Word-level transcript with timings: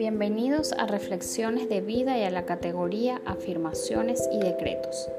Bienvenidos 0.00 0.72
a 0.72 0.86
Reflexiones 0.86 1.68
de 1.68 1.82
Vida 1.82 2.16
y 2.16 2.22
a 2.22 2.30
la 2.30 2.46
categoría 2.46 3.20
Afirmaciones 3.26 4.30
y 4.32 4.38
Decretos. 4.38 5.10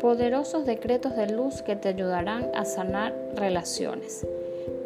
Poderosos 0.00 0.64
decretos 0.64 1.14
de 1.14 1.28
luz 1.28 1.60
que 1.60 1.76
te 1.76 1.90
ayudarán 1.90 2.46
a 2.54 2.64
sanar 2.64 3.14
relaciones. 3.36 4.26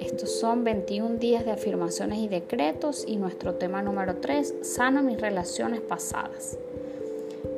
Estos 0.01 0.41
son 0.41 0.65
21 0.65 1.19
días 1.19 1.45
de 1.45 1.53
afirmaciones 1.53 2.19
y 2.19 2.27
decretos 2.27 3.05
y 3.07 3.15
nuestro 3.15 3.55
tema 3.55 3.81
número 3.81 4.17
3, 4.17 4.57
sana 4.63 5.03
mis 5.03 5.21
relaciones 5.21 5.83
pasadas. 5.83 6.59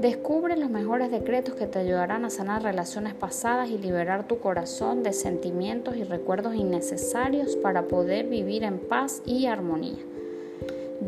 Descubre 0.03 0.59
los 0.59 0.69
mejores 0.69 1.11
decretos 1.11 1.55
que 1.55 1.67
te 1.67 1.79
ayudarán 1.79 2.27
a 2.27 2.31
sanar 2.31 2.62
relaciones 2.62 3.15
pasadas 3.15 3.71
y 3.71 3.79
liberar 3.79 4.29
tu 4.29 4.39
corazón 4.39 5.03
de 5.03 5.15
sentimientos 5.15 5.97
y 5.97 6.05
recuerdos 6.05 6.55
innecesarios 6.56 7.56
para 7.56 7.89
poder 7.89 8.27
vivir 8.27 8.65
en 8.65 8.81
paz 8.81 9.23
y 9.25 9.47
armonía. 9.47 10.05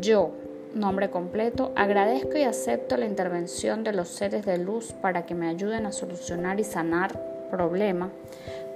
Yo, 0.01 0.31
nombre 0.73 1.09
completo, 1.09 1.71
agradezco 1.75 2.37
y 2.37 2.43
acepto 2.43 2.97
la 2.97 3.05
intervención 3.05 3.83
de 3.83 3.93
los 3.93 4.09
seres 4.09 4.45
de 4.45 4.57
luz 4.57 4.93
para 4.93 5.25
que 5.25 5.35
me 5.35 5.47
ayuden 5.47 5.85
a 5.85 5.91
solucionar 5.91 6.59
y 6.59 6.63
sanar 6.63 7.19
problema 7.51 8.09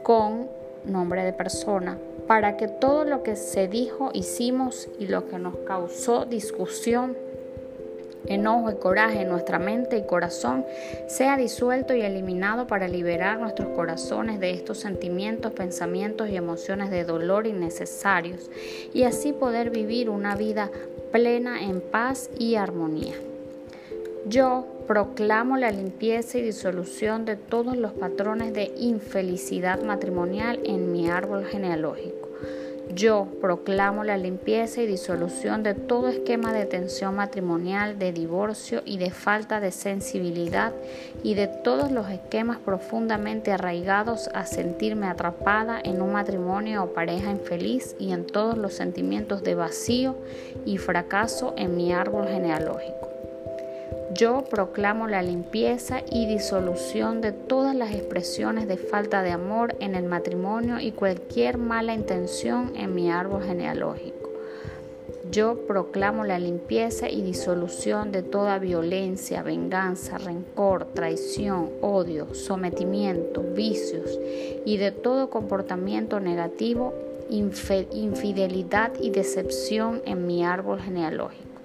con 0.04 0.48
nombre 0.86 1.24
de 1.24 1.34
persona, 1.34 1.98
para 2.28 2.56
que 2.58 2.68
todo 2.68 3.04
lo 3.04 3.24
que 3.24 3.36
se 3.36 3.68
dijo, 3.68 4.12
hicimos 4.14 4.88
y 5.00 5.08
lo 5.08 5.28
que 5.28 5.38
nos 5.38 5.58
causó 5.58 6.26
discusión 6.26 7.18
enojo 8.28 8.72
y 8.72 8.76
coraje 8.76 9.22
en 9.22 9.30
nuestra 9.30 9.60
mente 9.60 9.98
y 9.98 10.04
corazón 10.04 10.66
sea 11.08 11.38
disuelto 11.38 11.96
y 11.96 12.02
eliminado 12.02 12.68
para 12.68 12.88
liberar 12.88 13.40
nuestros 13.40 13.70
corazones 13.70 14.40
de 14.40 14.52
estos 14.52 14.80
sentimientos, 14.80 15.54
pensamientos 15.54 16.30
y 16.30 16.36
emociones 16.36 16.90
de 16.90 17.04
dolor 17.06 17.48
innecesarios 17.48 18.50
y 18.94 19.04
así 19.04 19.34
poder 19.34 19.70
vivir 19.70 20.10
una 20.10 20.36
vida 20.36 20.70
plena 21.12 21.64
en 21.64 21.82
paz 21.82 22.30
y 22.38 22.56
armonía. 22.56 23.16
Yo 24.28 24.66
proclamo 24.88 25.58
la 25.58 25.72
limpieza 25.72 26.38
y 26.38 26.42
disolución 26.42 27.26
de 27.26 27.36
todos 27.36 27.78
los 27.78 27.94
patrones 27.94 28.54
de 28.54 28.74
infelicidad 28.78 29.84
matrimonial 29.84 30.60
en 30.64 30.92
mi 30.92 31.10
árbol 31.10 31.46
genealógico. 31.46 32.27
Yo 32.94 33.28
proclamo 33.42 34.04
la 34.04 34.18
limpieza 34.18 34.82
y 34.82 34.88
disolución 34.88 35.62
de 35.62 35.74
todo 35.74 36.08
esquema 36.08 36.54
de 36.54 36.66
tensión 36.66 37.16
matrimonial, 37.16 38.00
de 38.00 38.12
divorcio 38.12 38.82
y 38.86 38.98
de 38.98 39.12
falta 39.12 39.60
de 39.60 39.72
sensibilidad 39.72 40.74
y 41.22 41.34
de 41.34 41.48
todos 41.48 41.92
los 41.92 42.10
esquemas 42.10 42.58
profundamente 42.60 43.52
arraigados 43.52 44.30
a 44.34 44.46
sentirme 44.46 45.08
atrapada 45.08 45.80
en 45.84 46.02
un 46.02 46.14
matrimonio 46.14 46.84
o 46.84 46.94
pareja 46.94 47.30
infeliz 47.30 47.96
y 48.00 48.14
en 48.14 48.26
todos 48.26 48.58
los 48.58 48.74
sentimientos 48.74 49.44
de 49.44 49.56
vacío 49.56 50.16
y 50.66 50.78
fracaso 50.78 51.54
en 51.58 51.76
mi 51.76 51.94
árbol 51.94 52.28
genealógico. 52.28 53.17
Yo 54.18 54.46
proclamo 54.46 55.08
la 55.08 55.22
limpieza 55.22 56.02
y 56.10 56.26
disolución 56.26 57.22
de 57.22 57.32
todas 57.32 57.76
las 57.76 57.94
expresiones 57.94 58.68
de 58.68 58.78
falta 58.78 59.22
de 59.22 59.30
amor 59.30 59.76
en 59.80 59.94
el 59.94 60.06
matrimonio 60.06 60.80
y 60.80 60.92
cualquier 60.92 61.60
mala 61.60 61.94
intención 61.94 62.72
en 62.76 62.96
mi 62.96 63.12
árbol 63.12 63.44
genealógico. 63.44 64.32
Yo 65.30 65.68
proclamo 65.68 66.24
la 66.24 66.40
limpieza 66.40 67.08
y 67.12 67.22
disolución 67.22 68.12
de 68.12 68.24
toda 68.24 68.58
violencia, 68.58 69.44
venganza, 69.44 70.18
rencor, 70.18 70.86
traición, 70.96 71.70
odio, 71.82 72.34
sometimiento, 72.34 73.44
vicios 73.44 74.20
y 74.66 74.78
de 74.78 74.92
todo 74.92 75.30
comportamiento 75.30 76.20
negativo, 76.20 76.96
infidelidad 77.30 78.94
y 79.00 79.12
decepción 79.12 80.02
en 80.06 80.26
mi 80.26 80.44
árbol 80.44 80.82
genealógico. 80.82 81.57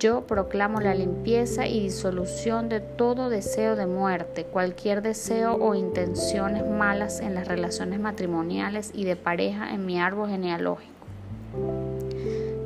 Yo 0.00 0.22
proclamo 0.22 0.80
la 0.80 0.94
limpieza 0.94 1.66
y 1.66 1.78
disolución 1.78 2.70
de 2.70 2.80
todo 2.80 3.28
deseo 3.28 3.76
de 3.76 3.84
muerte, 3.84 4.44
cualquier 4.44 5.02
deseo 5.02 5.56
o 5.56 5.74
intenciones 5.74 6.66
malas 6.66 7.20
en 7.20 7.34
las 7.34 7.46
relaciones 7.46 8.00
matrimoniales 8.00 8.92
y 8.94 9.04
de 9.04 9.16
pareja 9.16 9.74
en 9.74 9.84
mi 9.84 10.00
árbol 10.00 10.30
genealógico. 10.30 10.94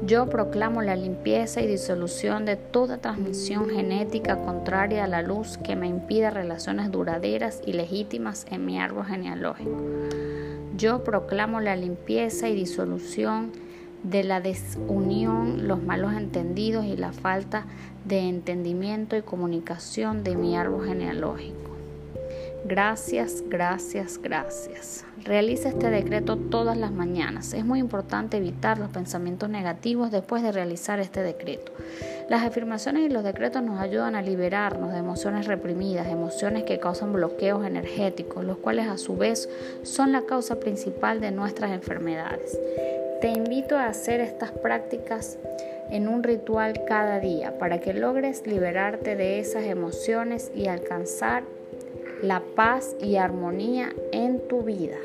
Yo 0.06 0.28
proclamo 0.28 0.80
la 0.80 0.94
limpieza 0.94 1.60
y 1.60 1.66
disolución 1.66 2.44
de 2.44 2.54
toda 2.54 2.98
transmisión 2.98 3.68
genética 3.68 4.36
contraria 4.36 5.02
a 5.02 5.08
la 5.08 5.22
luz 5.22 5.58
que 5.58 5.74
me 5.74 5.88
impida 5.88 6.30
relaciones 6.30 6.92
duraderas 6.92 7.62
y 7.66 7.72
legítimas 7.72 8.46
en 8.48 8.64
mi 8.64 8.78
árbol 8.78 9.06
genealógico. 9.06 9.82
Yo 10.76 11.02
proclamo 11.02 11.60
la 11.60 11.74
limpieza 11.74 12.48
y 12.48 12.54
disolución 12.54 13.63
de 14.04 14.22
la 14.22 14.40
desunión, 14.40 15.66
los 15.66 15.82
malos 15.82 16.12
entendidos 16.12 16.84
y 16.84 16.96
la 16.96 17.12
falta 17.12 17.66
de 18.04 18.20
entendimiento 18.20 19.16
y 19.16 19.22
comunicación 19.22 20.22
de 20.22 20.36
mi 20.36 20.56
árbol 20.56 20.86
genealógico. 20.86 21.64
Gracias, 22.66 23.44
gracias, 23.46 24.18
gracias. 24.22 25.04
Realiza 25.22 25.68
este 25.68 25.90
decreto 25.90 26.36
todas 26.36 26.78
las 26.78 26.92
mañanas. 26.92 27.52
Es 27.52 27.64
muy 27.64 27.78
importante 27.78 28.38
evitar 28.38 28.78
los 28.78 28.88
pensamientos 28.88 29.50
negativos 29.50 30.10
después 30.10 30.42
de 30.42 30.50
realizar 30.50 30.98
este 30.98 31.22
decreto. 31.22 31.72
Las 32.30 32.42
afirmaciones 32.42 33.04
y 33.04 33.12
los 33.12 33.22
decretos 33.22 33.62
nos 33.62 33.80
ayudan 33.80 34.16
a 34.16 34.22
liberarnos 34.22 34.92
de 34.92 34.98
emociones 34.98 35.46
reprimidas, 35.46 36.06
emociones 36.06 36.64
que 36.64 36.80
causan 36.80 37.12
bloqueos 37.12 37.66
energéticos, 37.66 38.44
los 38.44 38.56
cuales 38.56 38.88
a 38.88 38.96
su 38.96 39.14
vez 39.14 39.46
son 39.82 40.12
la 40.12 40.22
causa 40.22 40.58
principal 40.58 41.20
de 41.20 41.32
nuestras 41.32 41.70
enfermedades. 41.70 42.58
Te 43.24 43.30
invito 43.30 43.78
a 43.78 43.86
hacer 43.86 44.20
estas 44.20 44.50
prácticas 44.50 45.38
en 45.88 46.08
un 46.08 46.22
ritual 46.22 46.84
cada 46.86 47.20
día 47.20 47.58
para 47.58 47.80
que 47.80 47.94
logres 47.94 48.46
liberarte 48.46 49.16
de 49.16 49.38
esas 49.38 49.64
emociones 49.64 50.52
y 50.54 50.66
alcanzar 50.66 51.42
la 52.20 52.42
paz 52.54 52.94
y 53.00 53.16
armonía 53.16 53.94
en 54.12 54.46
tu 54.46 54.60
vida. 54.60 54.98